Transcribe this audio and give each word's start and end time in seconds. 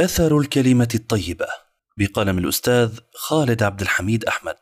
أثر 0.00 0.38
الكلمة 0.38 0.88
الطيبة 0.94 1.46
بقلم 1.98 2.38
الأستاذ 2.38 2.98
خالد 3.14 3.62
عبد 3.62 3.80
الحميد 3.80 4.24
أحمد. 4.24 4.56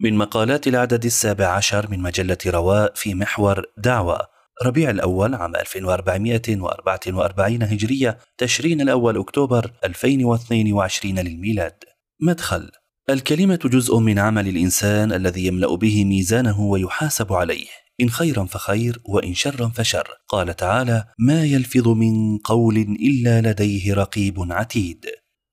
من 0.00 0.14
مقالات 0.14 0.68
العدد 0.68 1.04
السابع 1.04 1.46
عشر 1.46 1.90
من 1.90 2.00
مجلة 2.00 2.38
رواء 2.46 2.92
في 2.94 3.14
محور 3.14 3.64
دعوة 3.78 4.20
ربيع 4.64 4.90
الأول 4.90 5.34
عام 5.34 5.56
1444 5.56 7.62
هجرية 7.62 8.18
تشرين 8.38 8.80
الأول 8.80 9.18
أكتوبر 9.18 9.70
2022 9.84 11.18
للميلاد. 11.18 11.84
مدخل 12.20 12.70
الكلمة 13.10 13.60
جزء 13.64 13.98
من 13.98 14.18
عمل 14.18 14.48
الإنسان 14.48 15.12
الذي 15.12 15.46
يملأ 15.46 15.74
به 15.74 16.04
ميزانه 16.04 16.60
ويحاسب 16.60 17.32
عليه. 17.32 17.68
إن 18.00 18.10
خيرا 18.10 18.44
فخير 18.44 19.00
وإن 19.04 19.34
شرا 19.34 19.68
فشر. 19.68 20.08
قال 20.28 20.56
تعالى 20.56 21.04
ما 21.18 21.44
يلفظ 21.44 21.88
من 21.88 22.38
قول 22.38 22.76
إلا 22.78 23.50
لديه 23.50 23.94
رقيب 23.94 24.52
عتيد. 24.52 25.06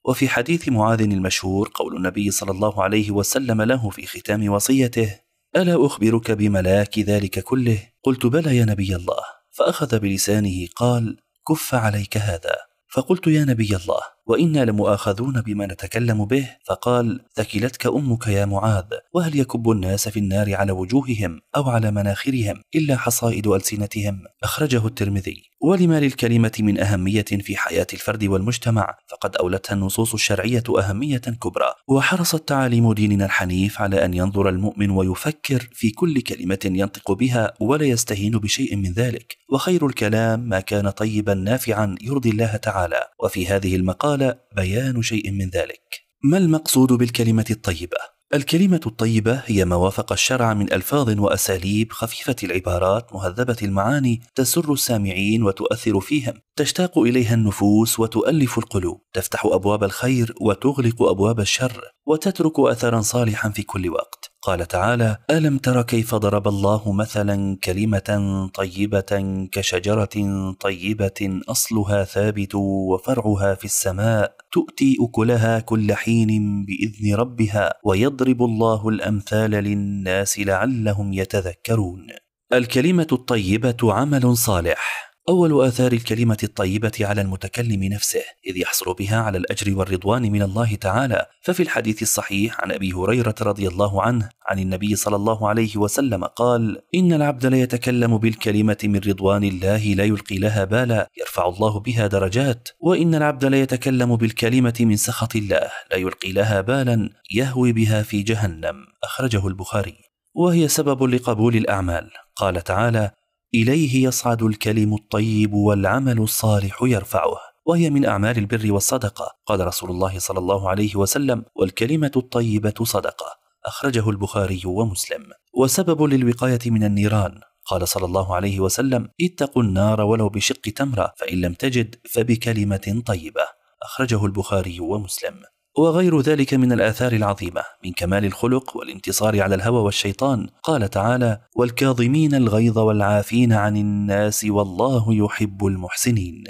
وفي 0.05 0.29
حديث 0.29 0.69
معاذ 0.69 1.01
المشهور 1.01 1.71
قول 1.73 1.95
النبي 1.95 2.31
صلى 2.31 2.51
الله 2.51 2.83
عليه 2.83 3.11
وسلم 3.11 3.61
له 3.61 3.89
في 3.89 4.05
ختام 4.05 4.49
وصيته 4.49 5.19
ألا 5.55 5.85
أخبرك 5.85 6.31
بملاك 6.31 6.99
ذلك 6.99 7.39
كله؟ 7.39 7.79
قلت 8.03 8.25
بلى 8.25 8.57
يا 8.57 8.65
نبي 8.65 8.95
الله. 8.95 9.23
فأخذ 9.51 9.99
بلسانه 9.99 10.67
قال 10.75 11.17
كف 11.47 11.75
عليك 11.75 12.17
هذا. 12.17 12.55
فقلت 12.89 13.27
يا 13.27 13.45
نبي 13.45 13.75
الله. 13.75 14.16
وإنا 14.27 14.65
لمؤاخذون 14.65 15.41
بما 15.41 15.65
نتكلم 15.65 16.25
به 16.25 16.49
فقال 16.65 17.19
ثكلتك 17.35 17.87
أمك 17.87 18.27
يا 18.27 18.45
معاذ 18.45 18.85
وهل 19.13 19.39
يكب 19.39 19.71
الناس 19.71 20.09
في 20.09 20.19
النار 20.19 20.55
على 20.55 20.71
وجوههم 20.71 21.41
أو 21.55 21.69
على 21.69 21.91
مناخرهم 21.91 22.61
إلا 22.75 22.97
حصائد 22.97 23.47
ألسنتهم؟ 23.47 24.23
أخرجه 24.43 24.87
الترمذي. 24.87 25.43
ولما 25.61 25.99
للكلمة 25.99 26.51
من 26.59 26.79
أهمية 26.79 27.21
في 27.21 27.57
حياة 27.57 27.87
الفرد 27.93 28.23
والمجتمع 28.23 28.97
فقد 29.11 29.35
أولتها 29.35 29.73
النصوص 29.73 30.13
الشرعية 30.13 30.63
أهمية 30.79 31.17
كبرى. 31.17 31.73
وحرصت 31.87 32.47
تعاليم 32.47 32.93
ديننا 32.93 33.25
الحنيف 33.25 33.81
على 33.81 34.05
أن 34.05 34.13
ينظر 34.13 34.49
المؤمن 34.49 34.89
ويفكر 34.89 35.69
في 35.73 35.89
كل 35.89 36.21
كلمة 36.21 36.59
ينطق 36.65 37.11
بها 37.11 37.53
ولا 37.59 37.85
يستهين 37.85 38.31
بشيء 38.31 38.75
من 38.75 38.93
ذلك. 38.93 39.37
وخير 39.49 39.85
الكلام 39.85 40.39
ما 40.39 40.59
كان 40.59 40.89
طيبا 40.89 41.33
نافعا 41.33 41.95
يرضي 42.01 42.29
الله 42.29 42.55
تعالى. 42.55 43.07
وفي 43.23 43.47
هذه 43.47 43.75
المقال 43.75 44.16
قال 44.17 44.39
بيان 44.55 45.01
شيء 45.01 45.31
من 45.31 45.49
ذلك. 45.49 45.81
ما 46.23 46.37
المقصود 46.37 46.93
بالكلمة 46.93 47.45
الطيبة؟ 47.51 47.97
الكلمة 48.33 48.81
الطيبة 48.85 49.41
هي 49.45 49.65
ما 49.65 49.75
وافق 49.75 50.11
الشرع 50.11 50.53
من 50.53 50.73
ألفاظ 50.73 51.19
وأساليب 51.19 51.91
خفيفة 51.91 52.35
العبارات 52.43 53.13
مهذبة 53.13 53.57
المعاني 53.61 54.21
تسر 54.35 54.73
السامعين 54.73 55.43
وتؤثر 55.43 55.99
فيهم 55.99 56.33
تشتاق 56.55 56.99
إليها 56.99 57.33
النفوس 57.33 57.99
وتؤلف 57.99 58.57
القلوب 58.57 59.01
تفتح 59.13 59.45
أبواب 59.45 59.83
الخير 59.83 60.33
وتغلق 60.41 61.01
أبواب 61.01 61.39
الشر 61.39 61.83
وتترك 62.07 62.59
اثرا 62.59 63.01
صالحا 63.01 63.49
في 63.49 63.63
كل 63.63 63.89
وقت. 63.89 64.31
قال 64.47 64.67
تعالى 64.67 65.17
ألم 65.31 65.57
تر 65.57 65.81
كيف 65.81 66.15
ضرب 66.15 66.47
الله 66.47 66.91
مثلا 66.91 67.57
كلمة 67.63 68.49
طيبة 68.53 69.47
كشجرة 69.51 70.15
طيبة 70.59 71.41
أصلها 71.49 72.03
ثابت 72.03 72.55
وفرعها 72.55 73.55
في 73.55 73.65
السماء 73.65 74.35
تؤتي 74.51 74.97
أكلها 75.01 75.59
كل 75.59 75.93
حين 75.93 76.65
بإذن 76.65 77.15
ربها 77.15 77.73
ويضرب 77.83 78.43
الله 78.43 78.89
الأمثال 78.89 79.51
للناس 79.51 80.39
لعلهم 80.39 81.13
يتذكرون. 81.13 82.07
الكلمة 82.53 83.07
الطيبة 83.11 83.93
عمل 83.93 84.37
صالح. 84.37 85.06
أول 85.29 85.67
آثار 85.67 85.91
الكلمة 85.91 86.37
الطيبة 86.43 86.91
على 87.01 87.21
المتكلم 87.21 87.83
نفسه 87.83 88.21
إذ 88.47 88.57
يحصل 88.57 88.93
بها 88.93 89.17
على 89.17 89.37
الأجر 89.37 89.77
والرضوان 89.77 90.21
من 90.21 90.41
الله 90.41 90.75
تعالى. 90.75 91.25
ففي 91.41 91.63
الحديث 91.63 92.01
الصحيح 92.01 92.61
عن 92.61 92.71
أبي 92.71 92.93
هريرة 92.93 93.35
رضي 93.41 93.67
الله 93.67 94.01
عنه 94.01 94.29
عن 94.47 94.59
النبي 94.59 94.95
صلى 94.95 95.15
الله 95.15 95.49
عليه 95.49 95.77
وسلم 95.77 96.23
قال 96.23 96.81
إن 96.95 97.13
العبد 97.13 97.45
ليتكلم 97.45 98.17
بالكلمة 98.17 98.77
من 98.83 98.99
رضوان 99.07 99.43
الله 99.43 99.93
لا 99.93 100.03
يلقي 100.03 100.37
لها 100.37 100.63
بالا 100.63 101.09
يرفع 101.17 101.47
الله 101.47 101.79
بها 101.79 102.07
درجات. 102.07 102.69
وإن 102.79 103.15
العبد 103.15 103.45
ليتكلم 103.45 104.15
بالكلمة 104.15 104.75
من 104.79 104.95
سخط 104.95 105.35
الله 105.35 105.69
لا 105.91 105.97
يلقي 105.97 106.31
لها 106.31 106.61
بالا 106.61 107.09
يهوي 107.31 107.71
بها 107.71 108.03
في 108.03 108.21
جهنم. 108.21 108.75
أخرجه 109.03 109.47
البخاري. 109.47 109.97
وهي 110.35 110.67
سبب 110.67 111.03
لقبول 111.03 111.55
الأعمال. 111.55 112.09
قال 112.35 112.63
تعالى 112.63 113.11
إليه 113.53 114.07
يصعد 114.07 114.43
الكلم 114.43 114.93
الطيب 114.93 115.53
والعمل 115.53 116.19
الصالح 116.19 116.79
يرفعه 116.81 117.37
وهي 117.65 117.89
من 117.89 118.05
أعمال 118.05 118.37
البر 118.37 118.71
والصدقة 118.71 119.35
قال 119.45 119.67
رسول 119.67 119.89
الله 119.89 120.19
صلى 120.19 120.39
الله 120.39 120.69
عليه 120.69 120.95
وسلم 120.95 121.45
والكلمة 121.55 122.11
الطيبة 122.15 122.73
صدقة. 122.83 123.25
أخرجه 123.65 124.09
البخاري 124.09 124.61
ومسلم. 124.65 125.23
وسبب 125.53 126.03
للوقاية 126.03 126.59
من 126.65 126.83
النيران 126.83 127.39
قال 127.65 127.87
صلى 127.87 128.05
الله 128.05 128.35
عليه 128.35 128.59
وسلم 128.59 129.09
اتقوا 129.21 129.63
النار 129.63 130.01
ولو 130.01 130.29
بشق 130.29 130.61
تمرة 130.61 131.13
فإن 131.17 131.41
لم 131.41 131.53
تجد 131.53 131.95
فبكلمة 132.11 133.03
طيبة. 133.05 133.47
أخرجه 133.83 134.25
البخاري 134.25 134.79
ومسلم. 134.79 135.41
وغير 135.77 136.21
ذلك 136.21 136.53
من 136.53 136.71
الآثار 136.71 137.11
العظيمة 137.11 137.61
من 137.85 137.91
كمال 137.91 138.25
الخلق 138.25 138.77
والانتصار 138.77 139.41
على 139.41 139.55
الهوى 139.55 139.81
والشيطان. 139.81 140.47
قال 140.63 140.89
تعالى 140.89 141.39
والكاظمين 141.55 142.35
الغيظ 142.35 142.77
والعافين 142.77 143.53
عن 143.53 143.77
الناس 143.77 144.45
والله 144.45 145.13
يحب 145.13 145.65
المحسنين. 145.65 146.43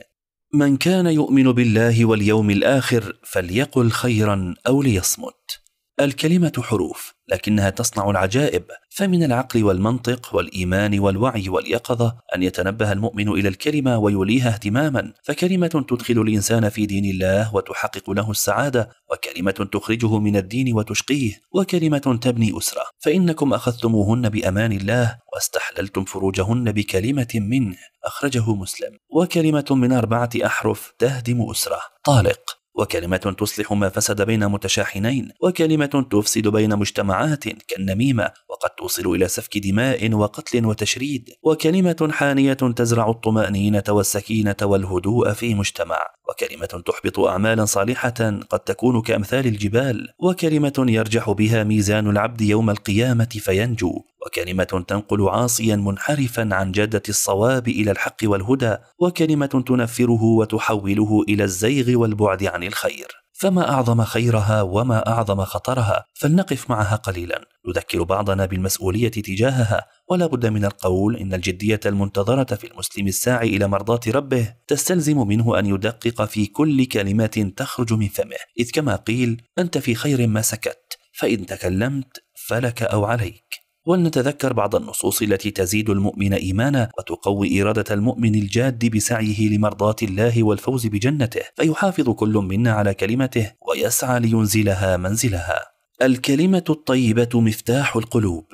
من 0.53 0.77
كان 0.77 1.05
يؤمن 1.05 1.51
بالله 1.51 2.05
واليوم 2.05 2.49
الآخر 2.49 3.17
فليقل 3.23 3.91
خيرا 3.91 4.55
أو 4.67 4.81
ليصمت. 4.81 5.66
الكلمة 5.99 6.51
حروف 6.59 7.13
لكنها 7.27 7.69
تصنع 7.69 8.09
العجائب 8.09 8.63
فمن 8.89 9.23
العقل 9.23 9.63
والمنطق 9.63 10.35
والإيمان 10.35 10.99
والوعي 10.99 11.49
واليقظة 11.49 12.17
أن 12.35 12.43
يتنبه 12.43 12.91
المؤمن 12.91 13.29
إلى 13.29 13.49
الكلمة 13.49 13.97
ويوليها 13.97 14.49
اهتماما. 14.49 15.13
فكلمة 15.23 15.85
تدخل 15.89 16.21
الإنسان 16.21 16.69
في 16.69 16.85
دين 16.85 17.05
الله 17.05 17.55
وتحقق 17.55 18.09
له 18.09 18.31
السعادة 18.31 18.89
وكلمة 19.11 19.51
تخرجه 19.51 20.19
من 20.19 20.37
الدين 20.37 20.73
وتشقيه 20.73 21.41
وكلمة 21.51 22.19
تبني 22.21 22.57
أسرة. 22.57 22.83
فإنكم 22.99 23.53
أخذتموهن 23.53 24.29
بأمان 24.29 24.71
الله 24.71 25.17
واستحللتم 25.33 26.05
فروجهن 26.05 26.71
بكلمة 26.71 27.27
منه 27.35 27.77
أخرجه 28.03 28.55
مسلم. 28.55 28.97
وكلمة 29.09 29.65
من 29.71 29.91
أربعة 29.91 30.29
أحرف 30.45 30.93
تهدم 30.99 31.49
أسرة. 31.51 31.79
طالق. 32.03 32.56
وكلمة 32.77 33.35
تصلح 33.39 33.71
ما 33.73 33.89
فسد 33.89 34.21
بين 34.21 34.47
متشاحنين 34.47 35.29
وكلمة 35.41 36.05
تفسد 36.11 36.47
بين 36.47 36.75
مجتمعات 36.75 37.43
كالنميمة 37.47 38.31
وقد 38.49 38.69
توصل 38.69 39.15
إلى 39.15 39.27
سفك 39.27 39.57
دماء 39.57 40.13
وقتل 40.13 40.65
وتشريد 40.65 41.29
وكلمة 41.43 42.09
حانية 42.11 42.53
تزرع 42.53 43.09
الطمأنينة 43.09 43.83
والسكينة 43.89 44.55
والهدوء 44.61 45.33
في 45.33 45.55
مجتمع. 45.55 46.16
وكلمة 46.29 46.83
تحبط 46.85 47.19
أعمالا 47.19 47.65
صالحة 47.65 48.39
قد 48.49 48.59
تكون 48.59 49.01
كأمثال 49.01 49.47
الجبال 49.47 50.09
وكلمة 50.19 50.85
يرجح 50.87 51.29
بها 51.29 51.63
ميزان 51.63 52.09
العبد 52.09 52.41
يوم 52.41 52.69
القيامة 52.69 53.29
فينجو 53.29 54.01
وكلمة 54.25 54.63
تنقل 54.87 55.29
عاصيا 55.29 55.75
منحرفا 55.75 56.49
عن 56.51 56.71
جادة 56.71 57.03
الصواب 57.09 57.67
إلى 57.67 57.91
الحق 57.91 58.17
والهدى 58.23 58.75
وكلمة 58.99 59.63
تنفره 59.67 60.23
وتحوله 60.23 61.23
إلى 61.29 61.43
الزيغ 61.43 61.99
والبعد 61.99 62.43
عن 62.43 62.63
الخير. 62.63 63.07
فما 63.33 63.71
أعظم 63.71 64.03
خيرها 64.03 64.61
وما 64.61 65.07
أعظم 65.07 65.43
خطرها؟ 65.45 66.05
فلنقف 66.13 66.69
معها 66.69 66.95
قليلا. 66.95 67.41
نذكر 67.67 68.03
بعضنا 68.03 68.45
بالمسؤولية 68.45 69.11
تجاهها 69.11 69.85
ولا 70.09 70.27
بد 70.27 70.45
من 70.45 70.65
القول 70.65 71.17
إن 71.17 71.33
الجدية 71.33 71.79
المنتظرة 71.85 72.55
في 72.55 72.67
المسلم 72.67 73.07
الساعي 73.07 73.49
إلى 73.49 73.67
مرضاة 73.67 73.99
ربه 74.07 74.53
تستلزم 74.67 75.27
منه 75.27 75.59
أن 75.59 75.65
يدقق 75.65 76.25
في 76.25 76.45
كل 76.45 76.85
كلمة 76.85 77.51
تخرج 77.57 77.93
من 77.93 78.07
فمه 78.07 78.37
إذ 78.59 78.71
كما 78.71 78.95
قيل 78.95 79.41
أنت 79.59 79.77
في 79.77 79.95
خير 79.95 80.27
ما 80.27 80.41
سكت 80.41 80.97
فإن 81.13 81.45
تكلمت 81.45 82.23
فلك 82.47 82.83
أو 82.83 83.05
عليك. 83.05 83.67
ولنتذكر 83.85 84.53
بعض 84.53 84.75
النصوص 84.75 85.21
التي 85.21 85.51
تزيد 85.51 85.89
المؤمن 85.89 86.33
إيمانا 86.33 86.89
وتقوي 86.99 87.61
إرادة 87.61 87.93
المؤمن 87.93 88.35
الجاد 88.35 88.95
بسعيه 88.95 89.49
لمرضاة 89.49 89.95
الله 90.03 90.43
والفوز 90.43 90.87
بجنته 90.87 91.41
فيحافظ 91.55 92.09
كل 92.09 92.33
منا 92.33 92.71
على 92.71 92.93
كلمته 92.93 93.51
ويسعى 93.69 94.19
لينزلها 94.19 94.97
منزلها. 94.97 95.59
الكلمة 96.01 96.63
الطيبة 96.69 97.29
مفتاح 97.41 97.95
القلوب. 97.95 98.45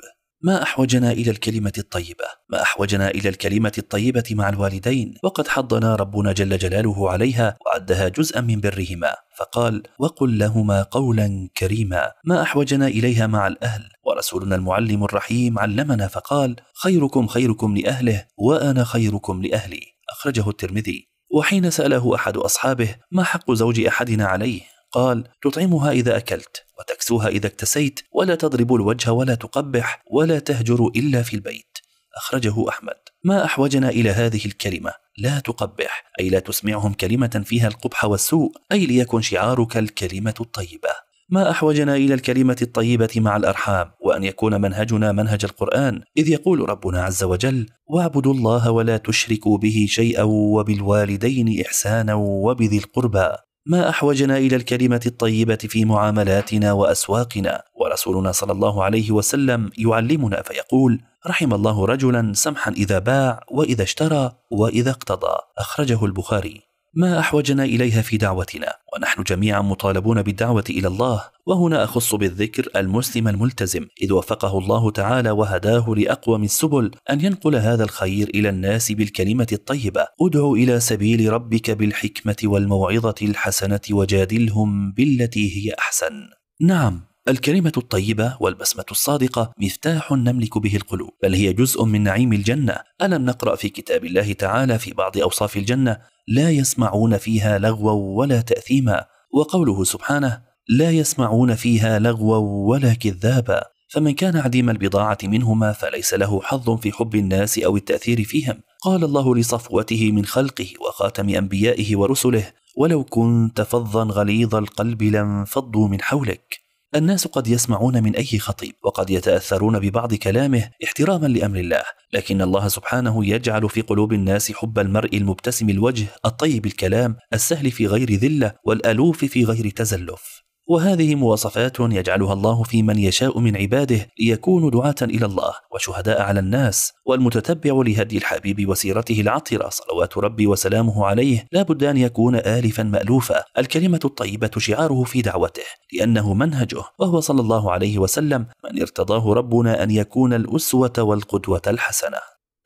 ما 0.44 0.62
أحوجنا 0.62 1.12
إلى 1.12 1.30
الكلمة 1.30 1.72
الطيبة؟ 1.78 2.24
ما 2.48 2.62
أحوجنا 2.62 3.10
إلى 3.10 3.28
الكلمة 3.28 3.72
الطيبة 3.78 4.24
مع 4.30 4.48
الوالدين؟ 4.48 5.14
وقد 5.22 5.48
حضنا 5.48 5.96
ربنا 5.96 6.32
جل 6.32 6.58
جلاله 6.58 7.10
عليها 7.10 7.56
وعدها 7.66 8.08
جزءا 8.08 8.40
من 8.40 8.60
برهما. 8.60 9.16
فقال 9.38 9.82
وقل 9.98 10.38
لهما 10.38 10.82
قولا 10.82 11.48
كريما. 11.56 12.12
ما 12.24 12.42
أحوجنا 12.42 12.86
إليها 12.86 13.26
مع 13.26 13.46
الأهل. 13.46 13.88
ورسولنا 14.04 14.56
المعلم 14.56 15.04
الرحيم 15.04 15.58
علمنا 15.58 16.08
فقال 16.08 16.56
خيركم 16.82 17.26
خيركم 17.26 17.76
لأهله 17.76 18.26
وأنا 18.38 18.84
خيركم 18.84 19.42
لأهلي. 19.42 19.82
أخرجه 20.10 20.48
الترمذي. 20.48 21.08
وحين 21.30 21.70
سأله 21.70 22.14
أحد 22.14 22.36
أصحابه 22.36 22.94
ما 23.10 23.24
حق 23.24 23.52
زوج 23.52 23.80
أحدنا 23.80 24.26
عليه؟ 24.26 24.73
قال 24.94 25.24
تطعمها 25.42 25.90
إذا 25.90 26.16
أكلت 26.16 26.64
وتكسوها 26.78 27.28
إذا 27.28 27.46
اكتسيت 27.46 28.00
ولا 28.12 28.34
تضرب 28.34 28.74
الوجه 28.74 29.12
ولا 29.12 29.34
تقبح 29.34 30.02
ولا 30.10 30.38
تهجر 30.38 30.86
إلا 30.96 31.22
في 31.22 31.34
البيت. 31.34 31.78
أخرجه 32.16 32.68
أحمد. 32.68 32.96
ما 33.24 33.44
أحوجنا 33.44 33.88
إلى 33.88 34.10
هذه 34.10 34.44
الكلمة. 34.44 34.92
لا 35.18 35.40
تقبح. 35.40 36.04
أي 36.20 36.28
لا 36.28 36.38
تسمعهم 36.38 36.92
كلمة 36.92 37.42
فيها 37.44 37.68
القبح 37.68 38.04
والسوء. 38.04 38.52
أي 38.72 38.86
ليكن 38.86 39.20
شعارك 39.20 39.76
الكلمة 39.76 40.34
الطيبة. 40.40 40.90
ما 41.28 41.50
أحوجنا 41.50 41.96
إلى 41.96 42.14
الكلمة 42.14 42.56
الطيبة 42.62 43.10
مع 43.16 43.36
الأرحام 43.36 43.90
وأن 44.00 44.24
يكون 44.24 44.60
منهجنا 44.60 45.12
منهج 45.12 45.44
القرآن. 45.44 46.02
إذ 46.16 46.28
يقول 46.28 46.68
ربنا 46.68 47.04
عز 47.04 47.24
وجل 47.24 47.66
واعبدوا 47.86 48.34
الله 48.34 48.70
ولا 48.70 48.96
تشركوا 48.96 49.58
به 49.58 49.86
شيئا 49.88 50.22
وبالوالدين 50.22 51.64
إحسانا 51.66 52.14
وبذي 52.14 52.78
القربى. 52.78 53.28
ما 53.66 53.88
أحوجنا 53.88 54.38
إلى 54.38 54.56
الكلمة 54.56 55.00
الطيبة 55.06 55.56
في 55.56 55.84
معاملاتنا 55.84 56.72
وأسواقنا. 56.72 57.62
ورسولنا 57.74 58.32
صلى 58.32 58.52
الله 58.52 58.84
عليه 58.84 59.10
وسلم 59.10 59.70
يعلمنا 59.78 60.42
فيقول 60.42 61.00
رحم 61.26 61.54
الله 61.54 61.86
رجلا 61.86 62.32
سمحا 62.32 62.70
إذا 62.70 62.98
باع 62.98 63.40
وإذا 63.50 63.82
اشترى 63.82 64.32
وإذا 64.50 64.90
اقتضى. 64.90 65.38
أخرجه 65.58 66.04
البخاري. 66.04 66.73
ما 66.96 67.18
أحوجنا 67.18 67.64
إليها 67.64 68.02
في 68.02 68.16
دعوتنا 68.16 68.74
ونحن 68.94 69.22
جميعا 69.22 69.60
مطالبون 69.60 70.22
بالدعوة 70.22 70.64
إلى 70.70 70.88
الله 70.88 71.22
وهنا 71.46 71.84
أخص 71.84 72.14
بالذكر 72.14 72.68
المسلم 72.76 73.28
الملتزم 73.28 73.86
إذ 74.02 74.12
وفقه 74.12 74.58
الله 74.58 74.90
تعالى 74.90 75.30
وهداه 75.30 75.94
لأقوم 75.96 76.44
السبل 76.44 76.90
أن 77.10 77.20
ينقل 77.20 77.56
هذا 77.56 77.84
الخير 77.84 78.28
إلى 78.34 78.48
الناس 78.48 78.92
بالكلمة 78.92 79.46
الطيبة. 79.52 80.06
ادع 80.20 80.52
إلى 80.52 80.80
سبيل 80.80 81.32
ربك 81.32 81.70
بالحكمة 81.70 82.36
والموعظة 82.44 83.14
الحسنة 83.22 83.80
وجادلهم 83.90 84.92
بالتي 84.92 85.56
هي 85.56 85.74
أحسن. 85.78 86.12
نعم 86.60 87.00
الكلمة 87.28 87.72
الطيبة 87.76 88.36
والبسمة 88.40 88.84
الصادقة 88.90 89.52
مفتاح 89.58 90.12
نملك 90.12 90.58
به 90.58 90.76
القلوب، 90.76 91.10
بل 91.22 91.34
هي 91.34 91.52
جزء 91.52 91.84
من 91.84 92.02
نعيم 92.02 92.32
الجنة، 92.32 92.76
ألم 93.02 93.24
نقرأ 93.24 93.56
في 93.56 93.68
كتاب 93.68 94.04
الله 94.04 94.32
تعالى 94.32 94.78
في 94.78 94.92
بعض 94.92 95.18
أوصاف 95.18 95.56
الجنة: 95.56 95.98
لا 96.28 96.50
يسمعون 96.50 97.18
فيها 97.18 97.58
لغوا 97.58 98.18
ولا 98.18 98.40
تأثيما، 98.40 99.04
وقوله 99.32 99.84
سبحانه: 99.84 100.42
لا 100.68 100.90
يسمعون 100.90 101.54
فيها 101.54 101.98
لغوا 101.98 102.68
ولا 102.68 102.94
كذابا، 102.94 103.62
فمن 103.88 104.14
كان 104.14 104.36
عديم 104.36 104.70
البضاعة 104.70 105.18
منهما 105.22 105.72
فليس 105.72 106.14
له 106.14 106.40
حظ 106.40 106.70
في 106.70 106.92
حب 106.92 107.14
الناس 107.14 107.58
أو 107.58 107.76
التأثير 107.76 108.24
فيهم، 108.24 108.60
قال 108.82 109.04
الله 109.04 109.36
لصفوته 109.36 110.12
من 110.12 110.24
خلقه 110.24 110.66
وخاتم 110.80 111.28
أنبيائه 111.28 111.96
ورسله: 111.96 112.52
ولو 112.76 113.04
كنت 113.04 113.60
فظا 113.60 114.04
غليظ 114.04 114.54
القلب 114.54 115.02
لانفضوا 115.02 115.88
من 115.88 116.02
حولك 116.02 116.63
الناس 116.94 117.26
قد 117.26 117.46
يسمعون 117.48 118.02
من 118.02 118.16
أي 118.16 118.38
خطيب 118.38 118.74
وقد 118.82 119.10
يتأثرون 119.10 119.78
ببعض 119.78 120.14
كلامه 120.14 120.70
احتراما 120.84 121.26
لأمر 121.26 121.58
الله 121.58 121.82
لكن 122.12 122.42
الله 122.42 122.68
سبحانه 122.68 123.26
يجعل 123.26 123.68
في 123.68 123.80
قلوب 123.80 124.12
الناس 124.12 124.52
حب 124.52 124.78
المرء 124.78 125.16
المبتسم 125.16 125.70
الوجه 125.70 126.06
الطيب 126.26 126.66
الكلام 126.66 127.16
السهل 127.32 127.70
في 127.70 127.86
غير 127.86 128.12
ذلة 128.12 128.54
والألوف 128.64 129.24
في 129.24 129.44
غير 129.44 129.70
تزلف. 129.70 130.42
وهذه 130.66 131.14
مواصفات 131.14 131.80
يجعلها 131.80 132.32
الله 132.32 132.62
في 132.62 132.82
من 132.82 132.98
يشاء 132.98 133.38
من 133.38 133.56
عباده 133.56 134.06
ليكونوا 134.18 134.70
دعاة 134.70 134.94
إلى 135.02 135.26
الله 135.26 135.52
وشهداء 135.74 136.22
على 136.22 136.40
الناس 136.40 136.92
والمتتبع 137.06 137.82
لهدي 137.86 138.18
الحبيب 138.18 138.68
وسيرته 138.68 139.20
العطرة 139.20 139.68
صلوات 139.68 140.18
ربي 140.18 140.46
وسلامه 140.46 141.06
عليه 141.06 141.46
لا 141.52 141.62
بد 141.62 141.84
أن 141.84 141.96
يكون 141.96 142.36
آلفا 142.36 142.82
مألوفا. 142.82 143.44
الكلمة 143.58 144.00
الطيبة 144.04 144.50
شعاره 144.58 145.04
في 145.04 145.22
دعوته 145.22 145.62
لأنه 145.92 146.34
منهجه 146.34 146.82
وهو 146.98 147.20
صلى 147.20 147.40
الله 147.40 147.72
عليه 147.72 147.98
وسلم 147.98 148.46
من 148.64 148.80
ارتضاه 148.80 149.32
ربنا 149.34 149.82
أن 149.82 149.90
يكون 149.90 150.34
الأسوة 150.34 150.92
والقدوة 150.98 151.62
الحسنة. 151.66 152.18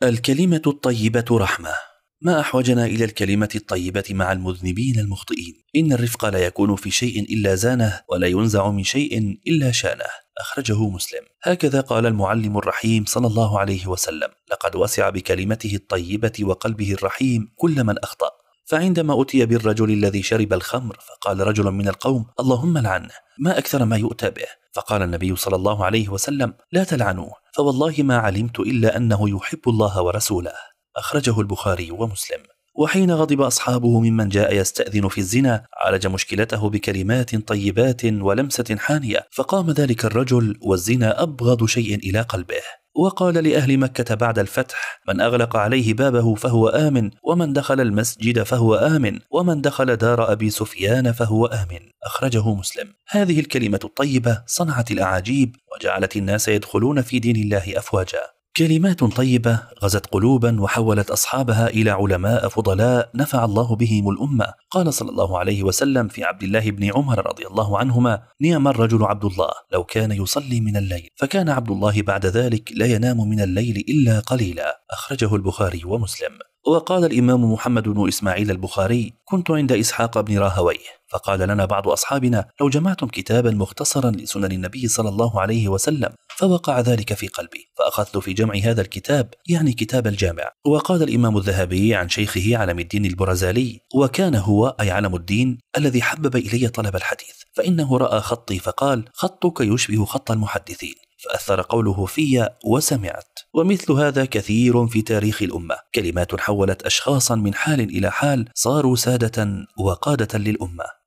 الكلمة 0.03 0.63
الطيبة 0.67 1.25
رحمة. 1.33 1.88
ما 2.21 2.41
أحوجنا 2.41 2.87
إلى 2.87 3.05
الكلمة 3.05 3.49
الطيبة 3.55 4.05
مع 4.11 4.33
المذنبين 4.33 4.99
المخطئين. 4.99 5.55
إن 5.77 5.93
الرفق 5.93 6.25
لا 6.25 6.39
يكون 6.39 6.77
في 6.77 6.91
شيء 6.91 7.23
إلا 7.23 7.55
زانه 7.55 8.01
ولا 8.09 8.27
ينزع 8.27 8.71
من 8.71 8.85
شيء 8.85 9.39
إلا 9.47 9.73
شانه. 9.73 10.05
أخرجه 10.39 10.89
مسلم. 10.89 11.21
هكذا 11.43 11.81
قال 11.81 12.07
المعلم 12.07 12.59
الرحيم 12.59 13.05
صلى 13.05 13.27
الله 13.27 13.61
عليه 13.61 13.87
وسلم. 13.87 14.29
لقد 14.51 14.77
وسع 14.77 15.11
بكلمته 15.11 15.75
الطيبة 15.75 16.33
وقلبه 16.41 16.93
الرحيم 16.93 17.53
كل 17.57 17.85
من 17.85 17.99
أخطأ. 17.99 18.31
فعندما 18.67 19.23
أتي 19.23 19.47
بالرجل 19.47 19.91
الذي 19.91 20.23
شرب 20.23 20.53
الخمر 20.53 20.97
فقال 21.09 21.41
رجل 21.41 21.65
من 21.65 21.89
القوم 21.89 22.27
اللهم 22.41 22.79
لعنه 22.79 23.15
ما 23.39 23.59
أكثر 23.59 23.85
ما 23.85 23.97
يؤتى 23.97 24.31
به. 24.31 24.47
فقال 24.73 25.03
النبي 25.03 25.37
صلى 25.37 25.57
الله 25.57 25.85
عليه 25.85 26.09
وسلم 26.09 26.55
لا 26.73 26.85
تلعنوه. 26.85 27.33
فوالله 27.57 27.95
ما 27.99 28.19
علمت 28.19 28.61
إلا 28.61 28.97
أنه 28.97 29.31
يحب 29.31 29.69
الله 29.69 30.03
ورسوله. 30.03 30.53
أخرجه 30.99 31.41
البخاري 31.41 31.91
ومسلم. 31.91 32.41
وحين 32.75 33.11
غضب 33.11 33.41
أصحابه 33.41 34.01
ممن 34.01 34.29
جاء 34.29 34.55
يستأذن 34.55 35.09
في 35.09 35.19
الزنا 35.19 35.65
عالج 35.85 36.07
مشكلته 36.07 36.71
بكلمات 36.71 37.37
طيبات 37.37 38.05
ولمسة 38.05 38.77
حانية 38.79 39.27
فقام 39.33 39.71
ذلك 39.71 40.05
الرجل 40.05 40.59
والزنا 40.63 41.23
أبغض 41.23 41.67
شيء 41.67 41.95
إلى 41.95 42.21
قلبه. 42.21 42.63
وقال 42.95 43.35
لأهل 43.35 43.79
مكة 43.79 44.15
بعد 44.15 44.39
الفتح 44.39 45.01
من 45.09 45.21
أغلق 45.21 45.57
عليه 45.57 45.95
بابه 45.95 46.35
فهو 46.35 46.69
آمن 46.69 47.11
ومن 47.23 47.53
دخل 47.53 47.81
المسجد 47.81 48.43
فهو 48.43 48.75
آمن 48.75 49.19
ومن 49.31 49.61
دخل 49.61 49.97
دار 49.97 50.33
أبي 50.33 50.51
سفيان 50.51 51.13
فهو 51.13 51.47
آمن. 51.47 51.81
أخرجه 52.05 52.55
مسلم. 52.55 52.95
هذه 53.09 53.41
الكلمة 53.41 53.81
الطيبة 53.85 54.43
صنعت 54.47 54.91
الأعاجيب 54.91 55.57
وجعلت 55.75 56.17
الناس 56.17 56.49
يدخلون 56.49 57.03
في 57.03 57.19
دين 57.19 57.37
الله 57.37 57.79
أفواجا. 57.79 58.38
كلمات 58.59 59.05
طيبة 59.05 59.63
غزت 59.83 60.07
قلوبا 60.07 60.61
وحولت 60.61 61.11
أصحابها 61.11 61.69
إلى 61.69 61.91
علماء 61.91 62.49
فضلاء 62.49 63.11
نفع 63.15 63.45
الله 63.45 63.77
بهم 63.77 64.11
الأمة. 64.11 64.55
قال 64.71 64.95
صلى 64.95 65.11
الله 65.11 65.39
عليه 65.39 65.63
وسلم 65.63 66.09
في 66.09 66.25
عبد 66.25 66.43
الله 66.43 66.71
بن 66.71 66.91
عمر 66.95 67.27
رضي 67.27 67.47
الله 67.47 67.79
عنهما 67.79 68.23
نعم 68.41 68.69
الرجل 68.69 69.05
عبد 69.05 69.25
الله 69.25 69.51
لو 69.73 69.85
كان 69.85 70.13
يصلي 70.13 70.61
من 70.61 70.77
الليل. 70.77 71.09
فكان 71.17 71.49
عبد 71.49 71.71
الله 71.71 72.03
بعد 72.03 72.27
ذلك 72.27 72.73
لا 72.75 72.87
ينام 72.87 73.29
من 73.29 73.41
الليل 73.41 73.85
إلا 73.89 74.21
قليلا. 74.21 74.81
أخرجه 74.91 75.35
البخاري 75.35 75.83
ومسلم. 75.85 76.33
وقال 76.67 77.05
الإمام 77.05 77.53
محمد 77.53 77.89
بن 77.89 78.09
إسماعيل 78.09 78.51
البخاري 78.51 79.13
كنت 79.25 79.51
عند 79.51 79.73
إسحاق 79.73 80.21
بن 80.21 80.39
راهويه 80.39 80.99
فقال 81.09 81.41
لنا 81.41 81.65
بعض 81.65 81.89
أصحابنا 81.89 82.49
لو 82.61 82.69
جمعتم 82.69 83.07
كتابا 83.07 83.51
مختصرا 83.51 84.11
لسنن 84.11 84.53
النبي 84.53 84.89
صلى 84.89 85.09
الله 85.09 85.41
عليه 85.41 85.69
وسلم 85.69 86.13
فوقع 86.37 86.81
ذلك 86.81 87.15
في 87.15 87.29
قلبي 87.29 87.71
فأخذت 87.79 88.19
في 88.19 88.33
جمع 88.33 88.55
هذا 88.55 88.81
الكتاب 88.81 89.35
يعني 89.49 89.73
كتاب 89.73 90.07
الجامع. 90.07 90.51
وقال 90.67 91.03
الإمام 91.03 91.37
الذهبي 91.37 91.95
عن 91.95 92.09
شيخه 92.09 92.57
علم 92.57 92.79
الدين 92.79 93.05
البرزالي 93.05 93.81
وكان 93.95 94.35
هو 94.35 94.77
أي 94.81 94.91
علم 94.91 95.17
الدين 95.17 95.59
الذي 95.77 96.03
حبب 96.03 96.37
إلي 96.37 96.69
طلب 96.69 96.97
الحديث 96.97 97.37
فإنه 97.53 97.99
رأى 97.99 98.21
خطي 98.21 98.59
فقال 98.59 99.05
خطك 99.13 99.61
يشبه 99.61 100.05
خط 100.05 100.31
المحدثين. 100.31 100.95
فأثر 101.19 101.61
قوله 101.61 102.07
في 102.07 102.49
وسمعت. 102.65 103.39
ومثل 103.55 103.93
هذا 103.93 104.25
كثير 104.25 104.87
في 104.87 105.03
تاريخ 105.03 105.43
الأمة. 105.43 105.77
كلمات 105.95 106.41
حولت 106.41 106.83
أشخاصا 106.83 107.35
من 107.35 107.55
حال 107.55 107.81
إلى 107.81 108.11
حال 108.11 108.49
صاروا 108.55 108.97
سادة 108.97 109.67
وقادة 109.79 110.39
للأمة. 110.39 110.98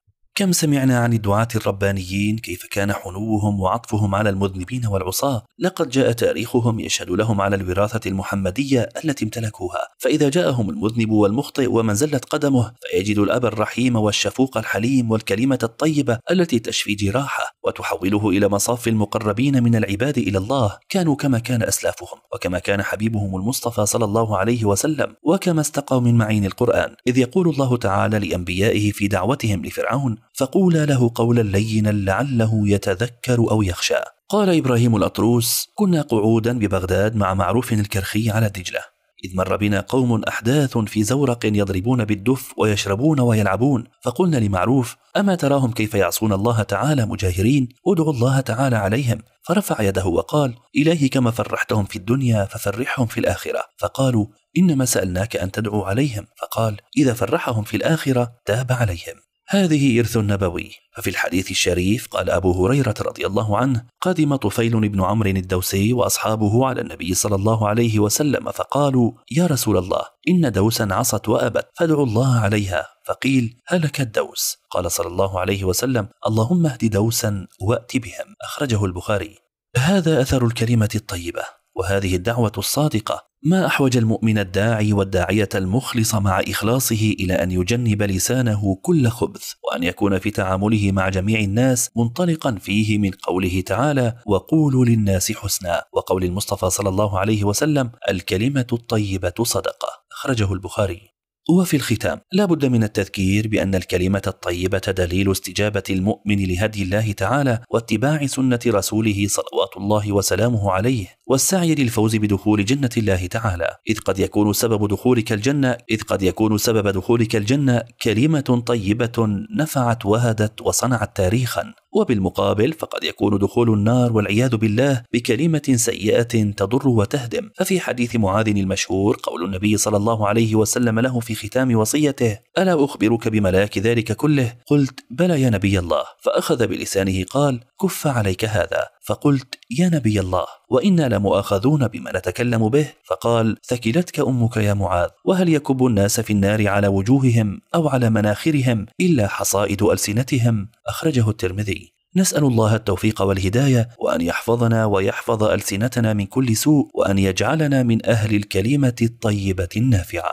كم 0.42 0.52
سمعنا 0.52 1.00
عن 1.00 1.14
الدعاة 1.14 1.48
الربانيين؟ 1.56 2.38
كيف 2.38 2.66
كان 2.72 2.94
حنوهم 2.94 3.60
وعطفهم 3.62 4.16
على 4.16 4.30
المذنبين 4.30 4.86
والعصاة؟ 4.86 5.46
لقد 5.60 5.90
جاء 5.90 6.12
تاريخهم 6.12 6.80
يشهد 6.80 7.10
لهم 7.10 7.42
على 7.42 7.56
الوراثة 7.56 8.10
المحمدية 8.10 8.90
التي 9.06 9.26
امتلكوها. 9.26 9.88
فإذا 10.00 10.30
جاءهم 10.30 10.70
المذنب 10.70 11.12
والمخطئ 11.12 11.68
ومن 11.72 11.96
زلت 11.96 12.26
قدمه 12.26 12.74
فيجد 12.82 13.18
الأب 13.18 13.46
الرحيم 13.46 13.96
والشفوق 13.96 14.58
الحليم 14.58 15.12
والكلمة 15.12 15.60
الطيبة 15.64 16.20
التي 16.32 16.60
تشفي 16.60 16.96
جراحه 16.96 17.56
وتحوله 17.64 18.30
إلى 18.30 18.50
مصاف 18.50 18.88
المقربين 18.88 19.64
من 19.64 19.76
العباد 19.76 20.18
إلى 20.18 20.38
الله. 20.38 20.78
كانوا 20.90 21.16
كما 21.16 21.40
كان 21.40 21.64
أسلافهم 21.64 22.20
وكما 22.34 22.60
كان 22.60 22.84
حبيبهم 22.84 23.36
المصطفى 23.36 23.86
صلى 23.86 24.06
الله 24.06 24.38
عليه 24.38 24.66
وسلم 24.66 25.16
وكما 25.24 25.62
استقوا 25.62 26.00
من 26.00 26.18
معين 26.18 26.46
القرآن. 26.46 26.96
إذ 27.08 27.18
يقول 27.18 27.50
الله 27.50 27.78
تعالى 27.78 28.20
لأنبيائه 28.20 28.92
في 28.92 29.08
دعوتهم 29.08 29.66
لفرعون 29.66 30.18
فقولا 30.34 30.86
له 30.86 31.12
قولا 31.16 31.42
لينا 31.42 31.90
لعله 31.90 32.70
يتذكر 32.70 33.40
أو 33.52 33.62
يخشى. 33.62 33.96
قال 34.30 34.58
إبراهيم 34.58 34.96
الأطروس 34.96 35.68
كنا 35.76 36.02
قعودا 36.02 36.60
ببغداد 36.60 37.16
مع 37.16 37.34
معروف 37.34 37.74
الكرخي 37.74 38.30
على 38.30 38.50
دجلة. 38.50 38.80
إذ 39.26 39.36
مر 39.36 39.56
بنا 39.56 39.80
قوم 39.80 40.24
أحداث 40.24 40.78
في 40.78 41.04
زورق 41.04 41.46
يضربون 41.46 42.06
بالدف 42.06 42.54
ويشربون 42.58 43.20
ويلعبون. 43.20 43.84
فقلنا 44.04 44.38
لمعروف 44.38 44.96
أما 45.18 45.36
تراهم 45.36 45.72
كيف 45.72 45.94
يعصون 45.94 46.34
الله 46.34 46.62
تعالى 46.62 47.06
مجاهرين؟ 47.06 47.70
ادعوا 47.88 48.14
الله 48.14 48.40
تعالى 48.40 48.76
عليهم. 48.76 49.22
فرفع 49.44 49.82
يده 49.82 50.06
وقال 50.06 50.56
إلهي 50.76 51.10
كما 51.10 51.32
فرحتهم 51.32 51.86
في 51.86 51.96
الدنيا 51.96 52.46
ففرحهم 52.46 53.06
في 53.06 53.20
الآخرة. 53.20 53.64
فقالوا 53.78 54.26
إنما 54.58 54.86
سألناك 54.86 55.36
أن 55.36 55.52
تدعو 55.52 55.84
عليهم. 55.84 56.28
فقال 56.42 56.78
إذا 56.98 57.14
فرحهم 57.14 57.64
في 57.64 57.78
الآخرة 57.78 58.32
تاب 58.46 58.72
عليهم. 58.72 59.16
هذه 59.54 60.00
إرث 60.00 60.18
نبوي 60.18 60.72
ففي 60.96 61.10
الحديث 61.10 61.52
الشريف 61.52 62.08
قال 62.08 62.30
أبو 62.30 62.66
هريرة 62.66 62.94
رضي 63.02 63.28
الله 63.28 63.58
عنه 63.58 63.86
قدم 64.02 64.36
طفيل 64.36 64.90
بن 64.90 65.04
عمرو 65.04 65.30
الدوسي 65.30 65.94
وأصحابه 65.94 66.68
على 66.68 66.82
النبي 66.82 67.14
صلى 67.14 67.36
الله 67.36 67.68
عليه 67.68 68.00
وسلم 68.00 68.52
فقالوا 68.52 69.12
يا 69.32 69.46
رسول 69.48 69.78
الله 69.78 70.02
إن 70.28 70.52
دوسا 70.52 70.88
عصت 70.92 71.30
وأبت 71.30 71.68
فادعوا 71.78 72.06
الله 72.06 72.40
عليها. 72.40 72.88
فقيل 73.06 73.58
هلك 73.68 74.02
الدوس. 74.02 74.58
قال 74.70 74.92
صلى 74.92 75.08
الله 75.08 75.40
عليه 75.40 75.64
وسلم 75.64 76.08
اللهم 76.28 76.66
اهد 76.66 76.86
دوسا 76.86 77.48
وأت 77.62 77.98
بهم. 77.98 78.36
أخرجه 78.42 78.86
البخاري. 78.86 79.36
هذا 79.78 80.22
أثر 80.22 80.46
الكلمة 80.46 80.90
الطيبة 80.96 81.44
وهذه 81.76 82.16
الدعوة 82.16 82.52
الصادقة 82.58 83.31
ما 83.44 83.66
أحوج 83.66 83.98
المؤمن 83.98 84.38
الداعي 84.38 84.94
والداعية 84.94 85.50
المخلص 85.56 86.16
مع 86.16 86.40
إخلاصه 86.40 87.16
إلى 87.20 87.34
أن 87.34 87.52
يجنب 87.52 88.04
لسانه 88.04 88.76
كل 88.82 89.08
خبث 89.08 89.54
وأن 89.64 89.84
يكون 89.84 90.20
في 90.20 90.32
تعامله 90.32 90.92
مع 90.92 91.10
جميع 91.10 91.40
الناس 91.40 91.90
منطلقا 91.98 92.56
فيه 92.56 92.98
من 92.98 93.12
قوله 93.12 93.62
تعالى 93.62 94.16
وقولوا 94.26 94.86
للناس 94.86 95.32
حسنا 95.32 95.84
وقول 95.94 96.24
المصطفى 96.24 96.70
صلى 96.70 96.90
الله 96.90 97.20
عليه 97.20 97.44
وسلم 97.44 97.92
الكلمة 98.10 98.68
الطيبة 98.74 99.34
صدقة 99.44 99.90
أخرجه 100.12 100.54
البخاري. 100.54 101.21
وفي 101.50 101.78
الختام 101.78 102.20
لا 102.32 102.46
بد 102.46 102.66
من 102.66 102.84
التذكير 102.84 103.48
بأن 103.48 103.76
الكلمة 103.76 104.22
الطيبة 104.28 104.82
دليل 104.88 105.32
استجابة 105.32 105.84
المؤمن 105.90 106.46
لهدي 106.48 106.84
الله 106.84 107.12
تعالى 107.12 107.60
واتباع 107.70 108.26
سنة 108.26 108.60
رسوله 108.68 109.28
صلوات 109.28 109.78
الله 109.78 110.12
وسلامه 110.12 110.72
عليه 110.72 111.08
والسعي 111.28 111.76
للفوز 111.76 112.16
بدخول 112.16 112.66
جنة 112.66 112.90
الله 112.98 113.28
تعالى. 113.28 113.78
إذ 113.90 114.00
قد 114.00 114.20
يكون 114.20 114.54
سبب 114.54 114.88
دخولك 114.88 115.32
الجنة 115.32 115.78
إذ 115.92 116.02
قد 116.02 116.22
يكون 116.22 116.58
سبب 116.58 116.88
دخولك 116.88 117.36
الجنة 117.36 117.84
كلمة 118.02 118.64
طيبة 118.66 119.28
نفعت 119.58 120.06
وهدت 120.06 120.62
وصنعت 120.62 121.18
تاريخا. 121.18 121.74
وبالمقابل 121.94 122.74
فقد 122.74 123.04
يكون 123.04 123.38
دخول 123.38 123.74
النار 123.74 124.14
والعياذ 124.14 124.56
بالله 124.56 125.04
بكلمة 125.14 125.74
سيئة 125.76 126.52
تضر 126.52 126.88
وتهدم. 126.88 127.50
ففي 127.56 127.80
حديث 127.80 128.16
معاذ 128.16 128.48
المشهور 128.48 129.18
قول 129.24 129.46
النبي 129.46 129.78
صلى 129.78 129.98
الله 129.98 130.28
عليه 130.28 130.56
وسلم 130.56 131.00
له 131.00 131.20
في 131.20 131.36
ختام 131.36 131.76
وصيته 131.76 132.38
ألا 132.58 132.86
أخبرك 132.86 133.28
بملاك 133.28 133.78
ذلك 133.78 134.12
كله؟ 134.12 134.54
قلت 134.68 135.00
بلى 135.10 135.42
يا 135.42 135.50
نبي 135.50 135.80
الله. 135.80 136.04
فأخذ 136.20 136.68
بلسانه 136.68 137.24
قال 137.24 137.60
كف 137.82 138.08
عليك 138.08 138.46
هذا. 138.46 138.88
فقلت 139.02 139.56
يا 139.80 139.90
نبي 139.90 140.20
الله 140.20 140.46
وإنا 140.70 141.08
لمؤاخذون 141.08 141.88
بما 141.88 142.18
نتكلم 142.18 142.70
به. 142.70 142.88
فقال 143.04 143.58
ثكلتك 143.68 144.20
أمك 144.20 144.58
يا 144.58 144.74
معاذ 144.74 145.10
وهل 145.26 145.50
يكب 145.50 145.86
الناس 145.86 146.20
في 146.20 146.34
النار 146.34 146.68
على 146.68 146.88
وجوههم 146.88 147.62
أو 147.76 147.90
على 147.90 148.10
مناخرهم 148.10 148.86
إلا 149.00 149.28
حصائد 149.28 149.84
ألسنتهم؟ 149.84 150.70
أخرجه 150.88 151.30
الترمذي. 151.30 151.94
نسأل 152.16 152.44
الله 152.44 152.76
التوفيق 152.76 153.22
والهداية 153.22 153.90
وأن 154.00 154.22
يحفظنا 154.22 154.86
ويحفظ 154.86 155.44
ألسنتنا 155.44 156.14
من 156.14 156.26
كل 156.26 156.56
سوء 156.56 156.92
وأن 156.94 157.18
يجعلنا 157.18 157.84
من 157.84 158.06
أهل 158.06 158.36
الكلمة 158.36 158.96
الطيبة 159.02 159.70
النافعة. 159.78 160.32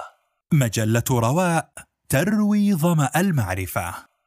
مجلة 0.52 1.04
رواء 1.10 1.68
تروي 2.08 2.74
ظما 2.74 3.10
المعرفة. 3.16 4.07